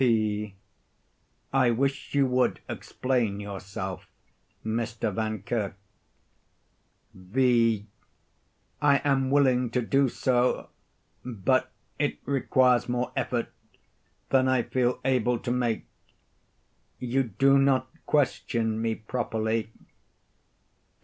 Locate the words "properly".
18.95-19.69